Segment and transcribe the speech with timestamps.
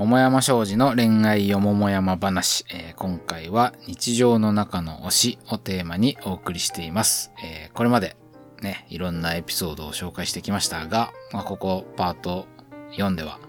[0.00, 7.32] 桃山商事の恋愛よ桃山話、えー今回は日常の中の推しをテーマにお送りしています。
[7.44, 8.16] えーこれまで
[8.62, 12.46] ね、いろんなエピソードを紹介してきましたが、まあ、ここパート
[12.92, 13.40] 4では、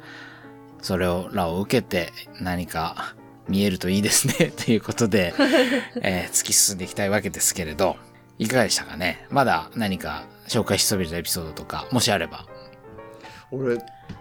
[0.81, 2.11] それをらを受けて
[2.41, 3.15] 何か
[3.47, 5.33] 見えるといいですね、 ということで、
[6.03, 7.95] えー突き進んでいきたいわけですけれど、
[8.39, 9.25] いかがでしたかね？
[9.29, 12.45] まだ何か紹介しそびれたエピソードとか、もしあれば。
[13.51, 13.77] 俺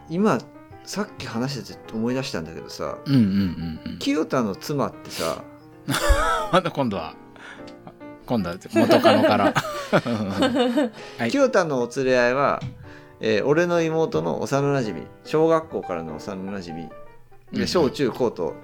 [0.09, 0.39] 今
[0.85, 3.99] さっき話してて思い出したんだけどさうんうんうんうん。
[3.99, 5.43] 清田の妻ってさ
[6.53, 7.15] また今度は、
[8.27, 9.55] 今度は元カノから。
[11.19, 12.61] はい清田のお連れ合いは、
[13.21, 16.89] えー俺の妹の幼なじみ小学校からの幼なじみうん
[17.53, 18.55] うんで小中高と、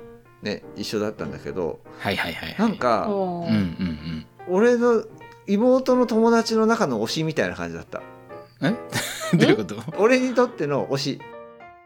[0.43, 2.57] ね、一緒だったんだけどはいはいはい。
[2.59, 5.03] なんかおーうんうん俺の
[5.49, 8.03] 妹の友達の中の推しみたいな感じだった
[8.61, 8.73] うん。
[8.73, 8.77] え？
[9.37, 9.77] どういうこと？
[9.99, 11.21] 俺にとっての推し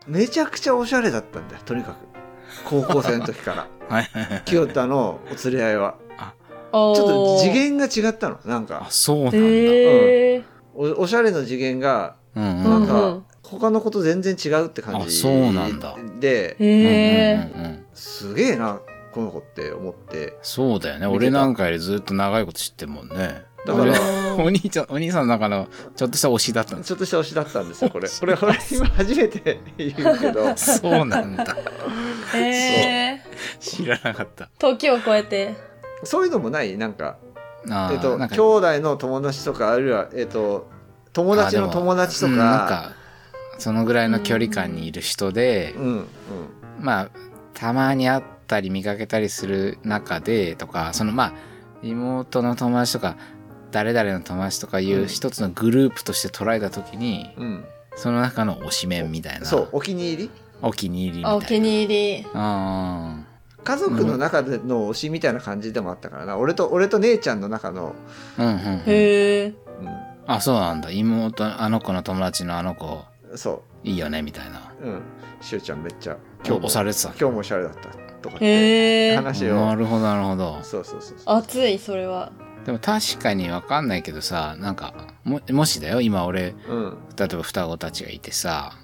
[0.07, 1.97] めちゃくちゃおしゃれだったんだよとにかく。
[2.65, 3.67] 高校生の時から。
[3.89, 4.43] はいはいはい。
[4.45, 5.95] 清田のお連れ合いは。
[6.73, 8.39] おーちょっと次元が違ったの。
[8.45, 8.85] なんか。
[8.87, 9.39] あ、そうなんだ。
[9.39, 12.65] へえおおしゃれの次元がうんうん。
[12.65, 12.87] なん。
[12.87, 15.97] かうんうん他の子と全然違うって感じあそうなんだ。
[16.21, 17.85] でうんうんうんうん。
[17.93, 18.81] すげえな
[19.13, 20.39] この子って思って。
[20.41, 21.07] そうだよね。
[21.09, 23.43] 俺なんかよりずっと長いこと知ってるもんね。
[23.67, 23.93] だから
[24.37, 28.09] 俺お兄ちゃん、お兄さんの中のちょっとした推しだったんですちょっとした推しだったんですよこれ。
[28.21, 30.57] これ俺今初めて言うけど。
[30.57, 31.57] そうなんだ。
[32.35, 33.21] へえ
[33.59, 34.49] 知らなかった。
[34.59, 35.55] 時を超えて。
[36.05, 36.79] そういうのもない？
[36.79, 37.19] なんか
[37.91, 40.67] えっと兄弟の友達とかあるいはえっと
[41.13, 42.93] 友達の友達とうんなんかか、
[43.59, 46.07] そのぐらいの距離感にいる人で、うんうん。
[46.81, 47.11] まあ、
[47.53, 51.33] たまに会ったり見かけたりする中でとか、そのまあ、
[51.83, 53.17] 妹の友達とか、
[53.71, 57.65] 誰々の友達とかいう一つのグループとして捉えたときに、うん
[57.97, 59.47] その中の推しメンみたいな。
[59.47, 60.31] そうお気に入り？
[60.63, 61.37] お気に入りみたいな。
[61.37, 63.25] お気に入りあ
[63.65, 67.95] 家族の中での推しみたいな感じでもあったからな俺と俺と姉ちゃんの中の、
[68.39, 68.43] あ。
[68.43, 68.79] うんうんうん。
[68.79, 69.55] へえう
[70.27, 70.91] あ、そうなんだ。
[70.91, 73.05] 妹、あの子の友達のあの子、
[73.35, 74.73] ん、そいいよね、みたいな。
[74.81, 75.03] ううん
[75.41, 76.17] しゅうちゃんめっちゃ
[76.47, 77.09] 今日押されてた。
[77.09, 77.89] 今日もおしゃれだった
[78.23, 80.59] とかって話をなるほど、なるほど。
[80.63, 82.33] そうそうそうそう熱いそれは
[82.65, 86.99] でも確かにわかんないけどさ、なんか、も、もしだよ、今俺、うん。
[87.17, 88.75] 例えば双子たちがいてさ、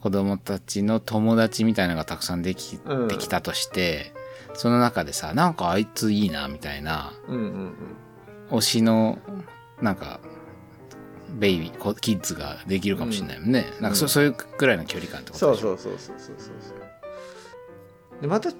[0.00, 3.08] 子供たちの友達みたいなのがたくさんできうん。
[3.08, 4.12] てきたとして、
[4.54, 7.74] その中でさ、なんかあいついいな、みたいな、うんうん
[8.50, 9.18] 推しの、
[9.80, 10.20] なんか、
[11.38, 13.64] ベイビー、こキッズができるかもしれないもんね。
[13.80, 14.08] なんかそ、うん。
[14.10, 15.68] そういうくらいの距離感ってことでしょ。
[15.68, 18.20] そうそうそうそうそうそう。
[18.20, 18.50] でまた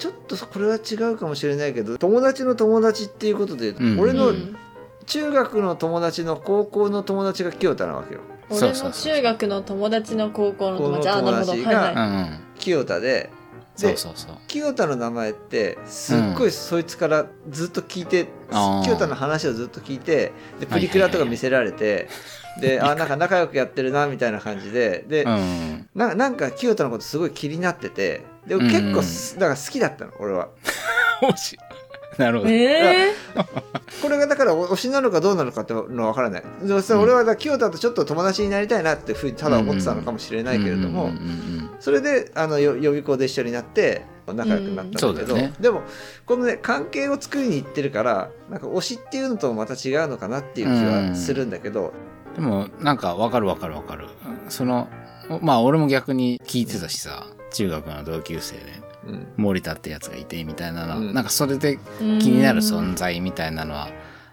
[0.00, 4.00] ちょっとこれは違うかもしれないけど友達の友達っていうことで、うん。
[4.00, 4.56] 俺のうん。
[5.06, 8.20] 中学の友達の高校の友達が清田なわけよ。
[8.48, 11.08] 俺の中学の友達の高校の友達。
[11.08, 12.38] の友達が。
[12.58, 13.30] 清田で
[13.76, 14.36] そうそうそう。
[14.46, 18.84] 清田の名前ってすっごいそいつからずっと聞いて、あー。
[18.84, 22.08] 清田の話をずっと聞いてでプリクラとか見せられて、
[22.60, 25.04] で あなんか仲良くやってるなみたいな感じで。
[25.08, 25.88] で、うん。
[25.94, 30.48] ななんか清田のことすごい気になっててでも結構す、だから好きだったの俺は。
[31.22, 31.58] 推し。
[32.18, 32.50] なるほど。
[32.50, 33.14] ええ
[34.02, 36.42] これがだから推しなのかどうなのかっていうのは分からない。
[36.62, 45.54] でもそれ俺はだ清田とちょっと友達になりたいなってふうにただ思ってたのかもしれないけれども、うんうんうんうんそれであのよ予備校で一緒になって仲良くなったんだけど、ね。
[45.58, 45.80] でも
[46.26, 51.94] このね関係を作りに行ってるからなんか推しっていうのとまた違うのかなっていう気はするんだけど、
[52.34, 54.06] でも、なんかわかるわかるわかる。
[54.48, 54.88] その、
[55.40, 58.62] まあ俺も逆に聞いてたしさ、中学の同級生で
[59.06, 59.26] うん。
[59.36, 61.14] 森田ってやつがいてみたいなのは、うん。
[61.14, 63.90] なんかそれで気になる存在みたいなのは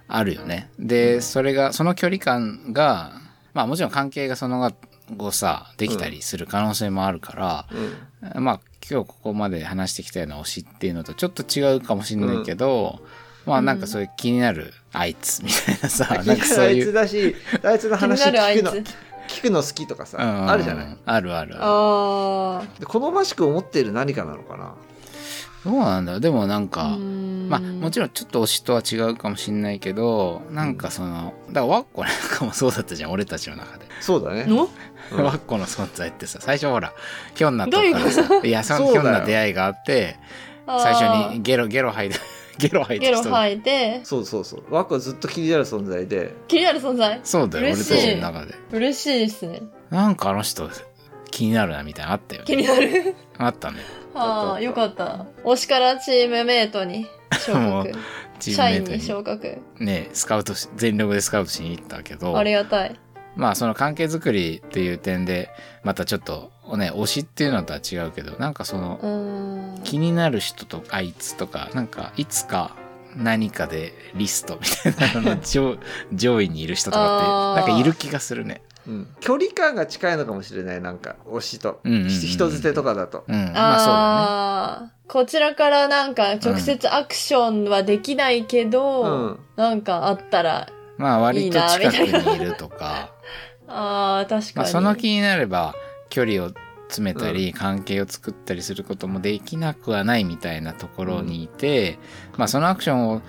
[0.08, 0.70] あるよね。
[0.80, 3.14] で、それが、その距離感が、
[3.54, 4.72] まあもちろん関係がその
[5.16, 7.68] 後さ、できたりする可能性もあるから、
[8.36, 8.44] うん。
[8.44, 13.00] まあ今日ここまで話してきたような推しっていうのとちょっと違うかもしれないけど、
[13.46, 16.94] まあなんかそういう気になるあいつみたいなさ、気なんかになるあいつそういう。
[16.94, 18.66] だしあいつの話なるあいつ。
[18.66, 18.84] 聞くの
[19.28, 20.50] 聞くの好きとかさ、うん。
[20.50, 20.98] あるじゃない？
[21.06, 21.56] あるある。
[21.58, 22.88] ある。
[22.88, 24.74] 好ましく思っている何かなのかな？
[25.66, 26.14] どうなんだ？
[26.14, 26.98] ろうでもなんあか、
[27.50, 33.86] まあもちろんちょっと推しとは違うかもしんないけど、なんかその、だからワッコなんかもそうだったじゃん、俺たちの中で。
[34.00, 34.46] そうだね。
[34.46, 34.70] の？
[35.12, 35.24] うん。
[35.24, 36.94] ワッコの存在ってさ、最初ほら、
[37.36, 40.18] ひょんなとからさ、いや、そのひょんな出会いがあって、
[40.66, 41.02] 最初
[41.34, 42.18] にゲロ、ゲロ吐いて、
[42.58, 43.22] ゲロ吐いてゲロ。
[43.24, 44.02] 吐いて。
[44.04, 44.64] そうそうそう。
[44.70, 46.34] ワッコはずっと気になる存在で。
[46.48, 47.20] 気になる存在？
[47.24, 47.94] そうだよ、俺嬉しい。
[47.96, 48.56] たちの中で。
[48.72, 49.62] 嬉しいですね。
[49.90, 50.70] なんかあの人、
[51.32, 52.62] 気になるな、みたいなのあったよ気ね。
[52.64, 53.16] になる。
[53.38, 53.80] あったね。
[54.16, 55.26] ああよかった。
[55.44, 57.06] 推しからチームメイトに
[57.46, 57.98] 昇 もう格
[58.40, 59.08] チー社員にムメイトに。
[59.08, 59.58] 昇格。
[59.80, 63.00] ね、スカウトし、全力でスカウトしに行ったけど、ありがたい。
[63.36, 65.50] まあその関係づくりっていう点で、
[65.84, 69.84] またちょっとね推しっていうのとは違うけどなんかそのうん。
[69.84, 72.76] 気になる人とあいつとかなんかいつか
[73.16, 75.78] 何かでリストみたいなのの 上
[76.14, 78.62] 上位にいる人とかってなんかいる気がするね。
[78.88, 79.08] うん。
[79.20, 83.24] 距離感が近いのかもしれないなんか推しと、うんうんうん人捨てとかだと。
[83.28, 83.60] うん、まあそうだね。
[83.60, 89.40] ああ、こちらからなんか直接アクションはできないけど、うん。
[89.56, 93.12] なんかあったら、まあ割といいな近くにいるとか、
[93.68, 94.72] ああ、確かまあに。
[94.72, 95.76] その気になれば
[96.10, 96.52] 距離を
[96.88, 102.00] 詰めたり、関係を作ったりすることもできなくはないみたいなところにいて、
[102.38, 103.22] まあそのアクションを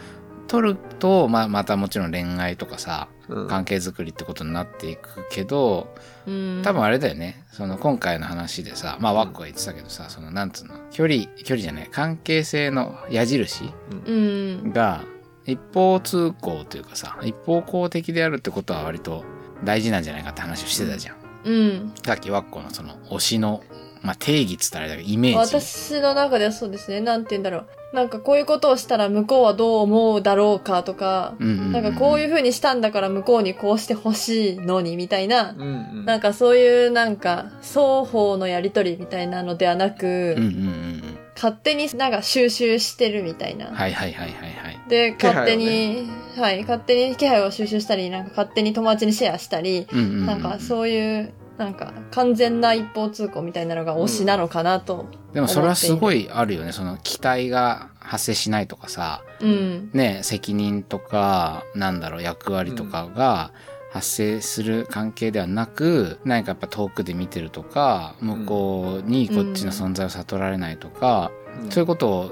[0.46, 3.48] 取ると、まあまたもちろん恋愛とかさ、うん。
[3.48, 5.94] 関係づくりってことになっていくけど、
[6.26, 7.44] うん、多分あれだよね。
[7.52, 13.70] その今回の話でさ、まあワックは言ってたけどさ、そのなんつうの、距離、距離じゃない、関係性の矢印
[14.06, 14.72] うん。
[14.72, 15.04] が
[15.44, 19.24] 一方通行というかさ、一方向的であるってことは割と
[19.64, 21.17] 大事なんじゃないかって話をしてたじゃん。
[21.48, 21.92] うん。
[22.04, 23.62] さっきワッコのその推しの、
[24.02, 25.54] まあ定義っつったらあれだけど、イメージ。
[25.56, 27.00] 私の中ではそうですね。
[27.00, 27.66] なんて言うんだろう。
[27.92, 35.64] なんかこういうことをしたら向こうはどう思うだろうかとか、うんうんうん、なんかこういう風にしたんだから向こうにこうしてほしいのにみたいな、うんう
[36.02, 43.68] んなんかそういうなんか双方のやりとりみたいなのではなく、うんうんうん勝手になんか収集してるみたいな。
[43.68, 43.74] うん。
[43.74, 44.80] はいはいはいはいはい。
[44.88, 55.06] で、勝手に、はい、勝手に気配を収集したり、なんか勝手に友達にシェアしたり、うんうんうん、なんかそういう、なんか完全な一方通行みたいなのが推しなのかなと。
[55.32, 56.72] でもそれはすごいあるよね。
[56.72, 59.90] その期待が発生しないとかさ、うん。
[59.92, 63.52] ね、責任とか、なんだろう、役割とかが
[63.90, 72.30] 発生する関係ではなく、何かやっぱ遠くで見てるとか、向こうにこっちの存在を悟られないとか、うんそういうことを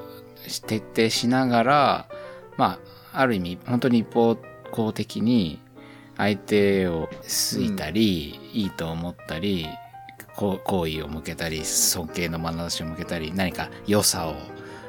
[0.67, 2.09] 徹底しながら、
[2.57, 2.79] まあ、
[3.17, 4.37] ある意味、本当に一方
[4.71, 5.61] 向的に
[6.17, 9.67] 相手を好いたり、いいと思ったり、
[10.35, 14.35] 好意を向けたり、尊敬の眼差しを向けたり、何か良さを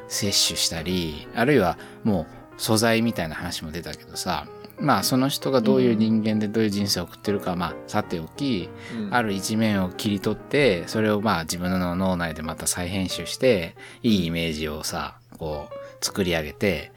[0.07, 2.27] 摂取したり、あるいはも
[2.57, 4.45] う素材みたいな話も出たけどさ、
[4.79, 9.13] まあその人がどういう人間でどういう人生を送ってるか、まあさておき、うん。
[9.13, 16.91] ある一面を切り取って、それをまあ自分の脳内でまた再編集して、いいイメージをさ、こう作り上げて、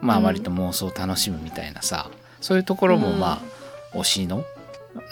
[0.00, 2.10] まあうん割と妄想を楽しむみたいなさ、
[2.40, 3.42] そういうところもうんま
[3.94, 4.44] あ推しの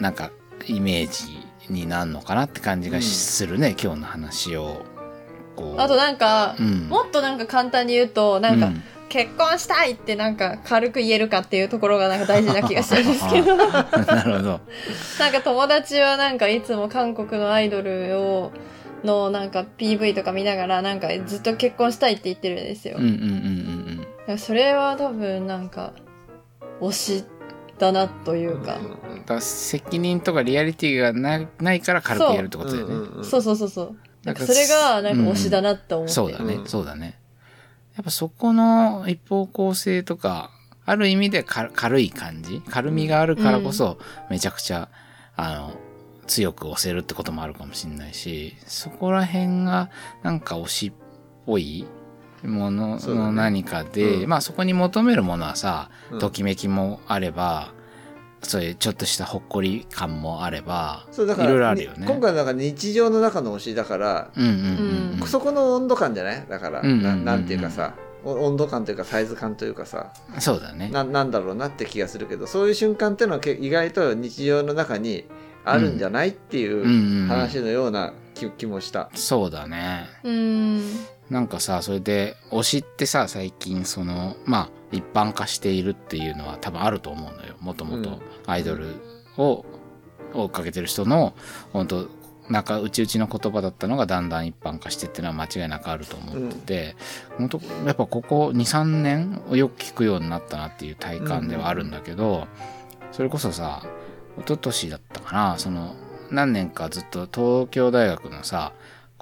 [0.00, 0.31] なんか
[0.67, 4.85] イメージになるのかなって感じがするね、今日の話を。
[5.79, 6.88] あとなんか、うん。
[6.88, 14.61] もっとなんか簡単に言うと、なんか、うん結婚したいってなんか軽く言えるかっていうところがなんか大事な気がするんですけど、なんかなるほど。
[15.44, 18.53] 友達はなんかいつも韓国のアイドルを、
[19.05, 22.97] のなんか PV とか見ながらなんかずっと結婚したいって言ってるんですよ。
[22.99, 23.75] うんうんうんうん
[24.38, 25.93] それは多分なんか
[26.81, 27.25] 推し
[27.78, 28.78] だなというか、
[29.11, 29.25] うん。
[29.25, 32.94] だ責任とかリアリティがなないから軽く言えるってことだよね。
[32.94, 33.96] うんうんうんそうそうそうそう。
[34.25, 36.12] なんかそれがなんか推しだなって思って。
[36.12, 37.19] そうだね、うんそうだね。
[37.94, 40.50] やっぱそこの一方向性とか、
[40.84, 43.99] ある意味でか軽い感じ軽みがあるからこそ、
[44.31, 44.88] めちゃくちゃ、
[45.34, 45.73] あの、
[46.26, 49.90] 強く押せるってこともあるかもしれないし、そこら辺が
[50.23, 50.93] なんか推しっ
[51.46, 51.87] ぽい
[52.43, 57.73] ものの何かで、うんまあそこに求めるものはさ、うんときめきもあれば、
[58.43, 61.99] そういうちょっとしたほっこり感もあれば、そうだからいろいろあるよね。
[62.00, 64.55] に今回のなんか日常の中の推しだから、うんうんう
[65.16, 65.26] んうん。
[65.26, 66.47] そこの温度感じゃない？
[66.49, 70.90] だから、うんうんうんうんななんていうかさお温度感というかサイズ感というかさそうだね。
[70.90, 75.25] ななんだろうなって気がするけどそういう瞬間っていうのはけ意外と日常の中に
[75.64, 76.28] あるんじゃない？
[76.28, 79.11] っていうんうんううん話のような気気もした。
[79.14, 80.07] そうだね。
[80.23, 81.07] うーん。
[81.30, 87.56] なんかさ、それで、推しってさ、最近その、まあ、一般化しているっていうのは多分あると思うのよ。
[87.61, 88.95] もともとうんアイドル
[89.37, 89.64] を
[90.33, 91.35] 追っかけてる人の、
[91.73, 92.09] 本当
[92.49, 96.97] なんかうちうちの言葉だったのがだんだん一般化してっていうのは間違いなくあると思ってて、
[97.38, 102.47] 本当やっぱここ2、3年よく聞くようになったなっていう体感ではあるんだけど、
[103.11, 103.83] それこそさ、
[104.38, 105.97] 一昨年だったかな、その、
[106.30, 108.73] 何年かずっと東京大学のさ、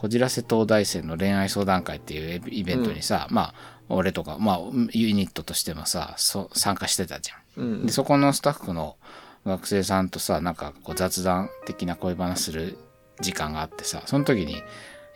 [0.04, 3.54] こじらせ東大生の恋愛相談会っていうイベントにさ、まあ、
[3.88, 4.58] 俺とか、まあ、
[4.92, 7.64] ユニットとしてもさ、そ参加してたじゃん。
[7.64, 8.98] うんで、そこのスタッフの
[9.46, 12.76] 学生さんとさ、なんかこう雑談的な恋話する
[13.22, 14.62] 時間があってさ、その時に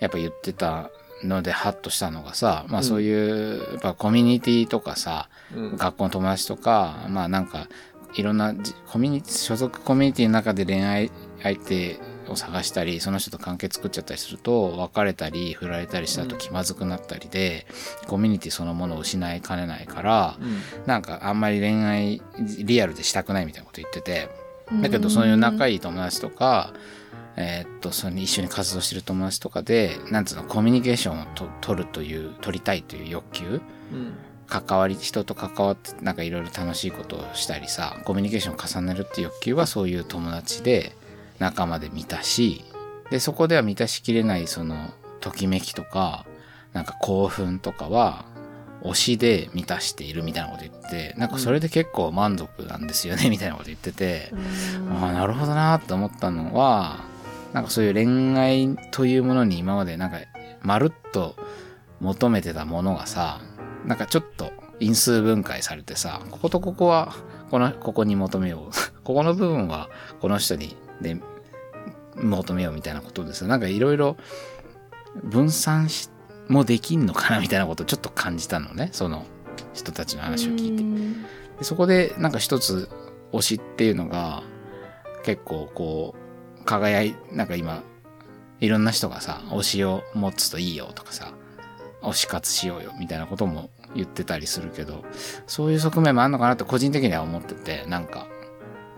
[0.00, 0.88] やっぱ言ってた
[1.23, 5.76] のでハッとしたのがさ、まあそういう、やっぱコミュニティとかさ、うん。
[5.76, 7.68] 学校の友達とか、まあなんか、
[8.14, 12.00] いろんなじコミュニティ、所属コミュニティの中で恋愛相手
[12.32, 17.66] を探したり、その人と関係作っちゃったりすると、別れたり、振られたりしたと気まずくなったりで、
[18.06, 20.61] コミュニティそのものを失いかねないから、うん。
[20.87, 22.23] なんかあんまり恋愛
[22.58, 24.28] リアルでしたくないみたいなこと言ってて、
[24.82, 25.80] だけどそういう仲いい。
[25.80, 26.73] 友達とか、
[27.37, 33.61] えーっと、それに一緒に活動してる友達とかで、なんつうの、コミュニケーションをと取るという、取りたいという欲求
[33.92, 34.14] うん。
[34.49, 40.97] 関わり、人と関わって、なんかいろいろ楽しいことをしたりさ、コミュニケーションを重ねるっていう欲求はそういう友達で、
[41.38, 42.64] 仲間で満たし、
[43.11, 44.90] で、そこでは満たしきれない、その、
[45.21, 46.26] ときめきとか、
[46.73, 48.26] なんか興奮とかは、
[48.83, 54.33] 推しで満たしているみたいなこと言って、なんかそれで結構満足なんですよね、みたいなこと言ってて、
[54.90, 57.00] ああ、なるほどなって思ったのは、
[57.52, 60.18] なんかそういう恋愛というものに今までなんか、
[60.62, 61.35] まるっと
[62.00, 63.40] 求めてたものがさ、
[63.85, 67.14] なんかちょっと因数分解されてさ、こことここは、
[67.50, 68.71] この、ここに求めよう。
[69.02, 69.88] ここの部分は、
[70.21, 71.17] この人に、で、
[72.17, 74.17] 求めようみたいなことでさ、なんかいろいろ
[75.23, 76.11] 分散し、
[76.49, 79.26] もできんのかなみたいなことをちょっと感じたのね、その
[79.75, 80.83] 人たちの話を聞いて。
[80.83, 81.23] うん。
[81.59, 82.88] でそこでなんか一つ
[83.33, 84.43] 推しっていうのが
[85.25, 86.14] 結構こ
[86.61, 87.83] う輝いなんか今
[88.61, 91.33] いろんな人がさ推しを持つといいよとかさ
[92.02, 95.05] 推し活しようよみたいなことも言ってたりするけど
[95.47, 98.26] そういう側面もあるのかなって個人的には思っててなんか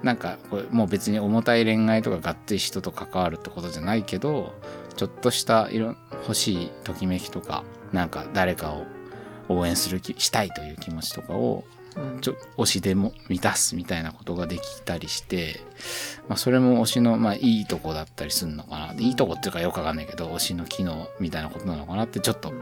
[0.03, 4.55] なんかこれもう別に重たい恋愛とかがっつり人と関わるってことじゃないけど
[4.97, 8.87] ちょっとした色欲しいときめきとかなんか誰かを
[9.49, 11.65] 応援する気したいという気持ちとかを
[11.97, 15.61] うんちょ推しでも満たすみたいなことができたりして、
[16.29, 18.95] まあ、それも推しの、まあ、いいとこだったりするのかな。
[18.97, 22.53] いいとこっていうかよくわかんないけど、推しの機能みたいなことなのかなってちょっと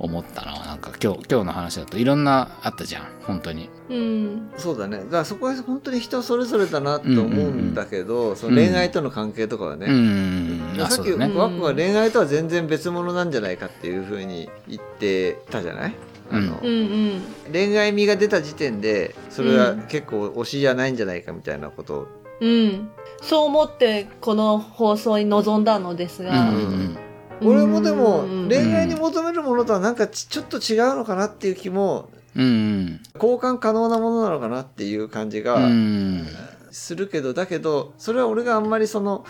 [0.00, 0.58] 思ったな。
[0.66, 3.06] なんか今日、今日の話だといろんなあったじゃん。
[3.22, 3.70] 本当に。
[3.88, 10.76] うんそうだねだからそこは本当に人それぞれだなと思うんだけど、その恋愛との関係とかはね、うん。
[10.80, 11.34] あ、さっきそうだね。
[11.36, 15.94] ワックは恋愛とは全然別物なんじゃないかっていうふうに言ってたじゃない？
[16.32, 16.72] あの、うんう
[17.16, 22.06] ん恋愛味が出た時点でそれは結構推しじゃないんじゃないかみたいなことを、
[22.40, 22.88] うん
[23.20, 26.96] そう思ってこの放送に臨んだのですうんが、うん
[27.42, 32.42] 俺もでもうん恋愛に求めるものとはなんかちちょっと違うのかなっていう気もうん。
[32.42, 36.26] うん交換可能なものなのかなっていう感じうがん。
[36.70, 39.24] するけどだけどそれは俺があんまりその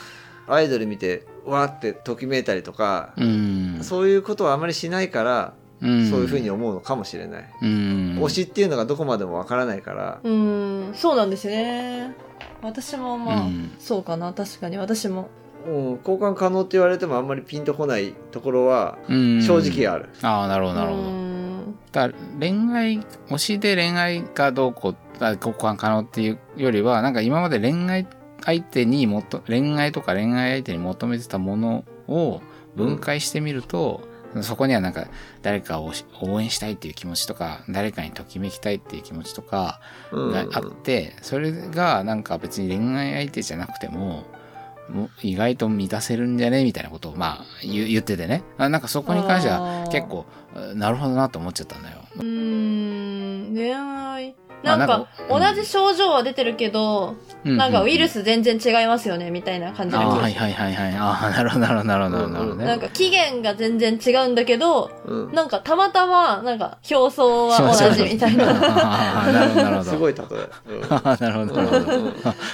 [0.47, 3.79] アイドル見てわーってときめいたりとか、うん。
[3.83, 6.11] そういうことはあまりしないから、うん。
[6.11, 7.49] そういうふうに思うのかもしれない。
[7.62, 7.69] うん。
[8.21, 12.14] 推しっていうのがどこまでもわからないから、うんそうなんですよね
[12.62, 15.29] 私もまあ、うんそうかな確かに私も
[15.67, 20.09] うん、交換可能って言われてもあんまりピンとこないところはうん正直ある。
[20.23, 21.02] ああ、なるほど、なるほど。
[21.02, 21.31] うん
[21.93, 28.07] だから恋愛推しで恋愛がどうこうあ交換可能っていうよりはなんか今まで恋愛
[28.45, 32.40] 相手にもと恋愛とか恋愛相手に求めてたものを
[32.76, 34.02] 分解してみると、
[34.43, 35.09] そこにはなんか
[35.43, 39.81] 誰かを応援したいっていう気持ちとか誰かにときめきたいっていう気持ちとか
[40.12, 44.25] うんがあって、それがなんか別に恋愛相手じゃなくても
[45.23, 46.64] 意外と満たせるんじゃね？
[46.64, 48.42] みたいなことをまあ言っててね。
[48.59, 50.26] あなんかそこに関しては結構
[50.75, 51.99] なるほどなと思っちゃったんだよ。
[52.16, 60.95] うーん恋愛まあなんか同じ症状は出てるけど、なんかウイルス全然違いますよねみたいな感じああ、な気がはいはいはいはい。
[60.97, 62.64] ああ、なるほどなるほどなるほどなるほどね。
[62.67, 65.33] なんか期限が全然違うんだけどうん。
[65.33, 68.50] なんかたまたまなんか表層は同じみたいな。
[68.50, 69.90] ああ、なるほどなるほど。
[69.90, 70.26] すごい例え。
[70.75, 71.55] うんああなるほど。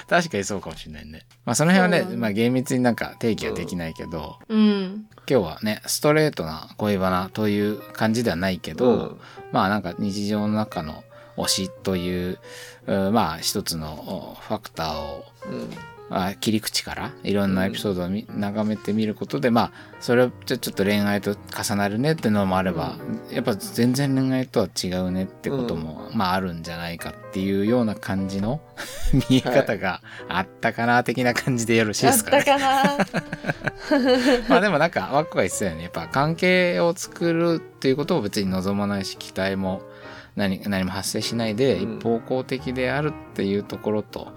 [0.08, 1.26] 確かにそうかもしれないね。
[1.44, 5.06] まあその辺はね、まあ厳密になんか定義はできないけど、うん。
[5.28, 9.20] 今日はね、ストレートな恋バナという感じではないけど、うん。
[9.50, 11.02] まあなんか日常の中の
[11.36, 12.38] 推しという、
[12.86, 15.70] うんまあ一つのおファクターをうん。
[16.08, 22.96] あ切り口からいろんなエピソードを見眺めてみることでまあそれはちょっと恋愛と重なるねってのもあれば、
[23.32, 28.60] やっぱ全然恋愛とは違うねってことも、まああるんじゃないかっていうような感じの
[29.28, 32.44] 見え方があったかな的な感じでよろしいですかね？
[32.44, 33.06] たかな。
[34.48, 35.82] まあでもなんかワックが言ってたよね。
[35.82, 39.82] やっぱ関係を作るっていうことを別に望まないし期待も
[40.36, 41.98] 何何も発生しないでうん。
[41.98, 44.32] 一方向的であるっていうところと、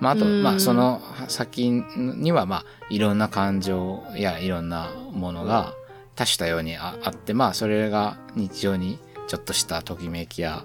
[0.00, 0.42] まああと、うん。
[0.42, 5.74] まあその先にはまあいろんな感情やいろんなものが
[6.16, 8.98] 多種多様にああってまあそれが日常に
[9.28, 10.64] ちょっとしたときめきや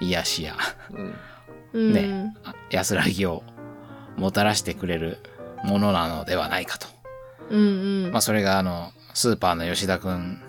[0.00, 0.56] 癒しや
[1.72, 3.42] ねあ安らぎを
[4.16, 5.18] もたらしてくれる
[5.64, 6.86] ものなのではないかと。
[7.50, 8.12] うんうん。
[8.12, 10.40] まあそれがあの、スーパーの吉田くん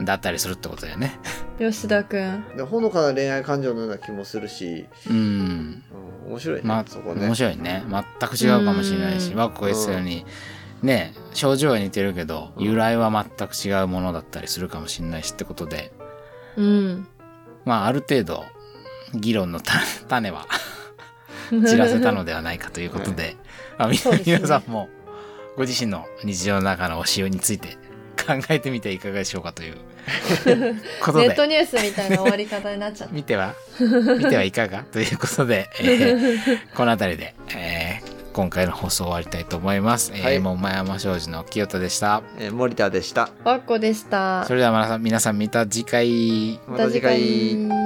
[0.00, 1.18] だったりするってことだよね。
[1.58, 5.82] 吉田くんでほのかな恋愛感情のような気もするし、うん。
[6.26, 7.26] うん、面白いね、まあ、そこね。
[7.26, 7.34] 面。
[7.34, 7.84] 白いね。
[7.88, 9.38] 全く違うかもしれないし、うん。
[9.38, 10.26] ワッコが言ってたように、
[10.82, 15.92] ね、症状は似てるけど、由来は全く違うものだったりするかもしれないしってことで、
[16.56, 17.08] うん。
[17.64, 18.44] まあある程度、
[19.14, 19.74] 議論のた
[20.08, 20.46] 種は
[21.50, 23.36] 散らせたのではないかということで、
[23.78, 24.36] まあみそうですね。
[24.36, 24.88] 皆さんも
[25.56, 27.78] ご自身の日常の中の推しについて
[28.26, 29.74] 考えてみてはいかがでしょうかという
[31.02, 33.14] ことでネットニュースみたいな終わり方になっちゃった。
[33.14, 40.10] 見ては見てはいかがということで、えー この辺りで、えー今回の放送終わりたいと思います。
[40.12, 42.20] えーはい桃山商事の清田でした。
[42.38, 43.30] えー森田でした。
[43.44, 44.54] わっこでしたそ。
[44.54, 46.58] れでは皆さん、皆さん見た次回。
[46.66, 47.54] また次回。
[47.54, 47.83] また